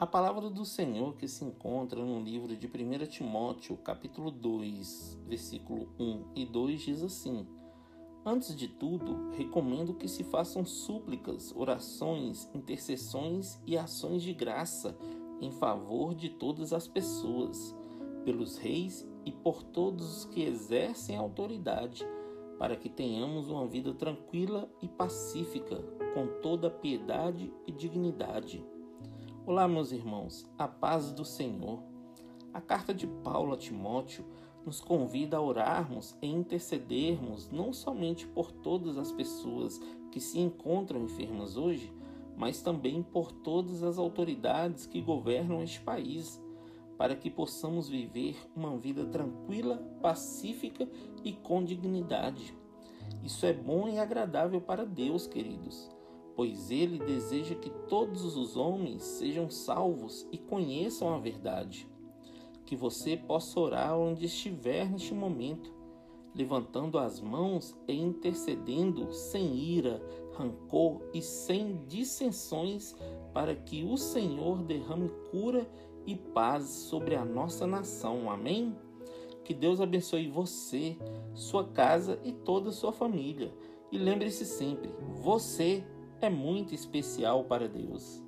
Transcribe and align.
A 0.00 0.06
palavra 0.06 0.48
do 0.48 0.64
Senhor 0.64 1.16
que 1.16 1.26
se 1.26 1.44
encontra 1.44 2.00
no 2.04 2.22
livro 2.22 2.56
de 2.56 2.68
1 2.68 3.06
Timóteo, 3.06 3.76
capítulo 3.78 4.30
2, 4.30 5.18
versículo 5.26 5.88
1 5.98 6.34
e 6.36 6.46
2 6.46 6.80
diz 6.80 7.02
assim: 7.02 7.44
Antes 8.24 8.54
de 8.54 8.68
tudo, 8.68 9.30
recomendo 9.32 9.92
que 9.94 10.06
se 10.06 10.22
façam 10.22 10.64
súplicas, 10.64 11.52
orações, 11.56 12.48
intercessões 12.54 13.60
e 13.66 13.76
ações 13.76 14.22
de 14.22 14.32
graça 14.32 14.96
em 15.40 15.50
favor 15.50 16.14
de 16.14 16.28
todas 16.28 16.72
as 16.72 16.86
pessoas, 16.86 17.76
pelos 18.24 18.56
reis 18.56 19.04
e 19.24 19.32
por 19.32 19.64
todos 19.64 20.18
os 20.18 20.24
que 20.26 20.44
exercem 20.44 21.16
autoridade, 21.16 22.06
para 22.56 22.76
que 22.76 22.88
tenhamos 22.88 23.48
uma 23.48 23.66
vida 23.66 23.92
tranquila 23.92 24.70
e 24.80 24.86
pacífica, 24.86 25.82
com 26.14 26.40
toda 26.40 26.70
piedade 26.70 27.52
e 27.66 27.72
dignidade. 27.72 28.64
Olá, 29.48 29.66
meus 29.66 29.92
irmãos, 29.92 30.46
a 30.58 30.68
paz 30.68 31.10
do 31.10 31.24
Senhor. 31.24 31.82
A 32.52 32.60
carta 32.60 32.92
de 32.92 33.06
Paulo 33.06 33.54
a 33.54 33.56
Timóteo 33.56 34.22
nos 34.62 34.78
convida 34.78 35.38
a 35.38 35.40
orarmos 35.40 36.14
e 36.20 36.26
intercedermos 36.26 37.50
não 37.50 37.72
somente 37.72 38.26
por 38.26 38.52
todas 38.52 38.98
as 38.98 39.10
pessoas 39.10 39.80
que 40.12 40.20
se 40.20 40.38
encontram 40.38 41.02
enfermas 41.02 41.56
hoje, 41.56 41.90
mas 42.36 42.60
também 42.60 43.02
por 43.02 43.32
todas 43.32 43.82
as 43.82 43.96
autoridades 43.96 44.84
que 44.84 45.00
governam 45.00 45.62
este 45.62 45.80
país, 45.80 46.38
para 46.98 47.16
que 47.16 47.30
possamos 47.30 47.88
viver 47.88 48.36
uma 48.54 48.76
vida 48.76 49.06
tranquila, 49.06 49.78
pacífica 50.02 50.86
e 51.24 51.32
com 51.32 51.64
dignidade. 51.64 52.54
Isso 53.24 53.46
é 53.46 53.54
bom 53.54 53.88
e 53.88 53.98
agradável 53.98 54.60
para 54.60 54.84
Deus, 54.84 55.26
queridos 55.26 55.96
pois 56.38 56.70
ele 56.70 57.00
deseja 57.00 57.56
que 57.56 57.68
todos 57.88 58.36
os 58.36 58.56
homens 58.56 59.02
sejam 59.02 59.50
salvos 59.50 60.24
e 60.30 60.38
conheçam 60.38 61.12
a 61.12 61.18
verdade. 61.18 61.90
Que 62.64 62.76
você 62.76 63.16
possa 63.16 63.58
orar 63.58 63.98
onde 63.98 64.26
estiver 64.26 64.88
neste 64.88 65.12
momento, 65.12 65.74
levantando 66.32 66.96
as 66.96 67.20
mãos 67.20 67.76
e 67.88 67.92
intercedendo 67.92 69.12
sem 69.12 69.56
ira, 69.56 70.00
rancor 70.34 71.02
e 71.12 71.20
sem 71.20 71.84
dissensões, 71.88 72.94
para 73.34 73.56
que 73.56 73.82
o 73.82 73.96
Senhor 73.96 74.62
derrame 74.62 75.10
cura 75.32 75.68
e 76.06 76.14
paz 76.14 76.66
sobre 76.66 77.16
a 77.16 77.24
nossa 77.24 77.66
nação. 77.66 78.30
Amém? 78.30 78.76
Que 79.42 79.52
Deus 79.52 79.80
abençoe 79.80 80.28
você, 80.28 80.96
sua 81.34 81.64
casa 81.64 82.20
e 82.22 82.30
toda 82.30 82.68
a 82.68 82.72
sua 82.72 82.92
família. 82.92 83.52
E 83.90 83.98
lembre-se 83.98 84.44
sempre: 84.44 84.88
você 85.20 85.84
é 86.26 86.30
muito 86.30 86.74
especial 86.74 87.44
para 87.44 87.68
Deus. 87.68 88.22